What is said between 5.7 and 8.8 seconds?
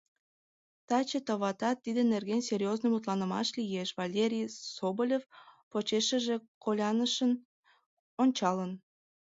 почешыже колянышын ончалын.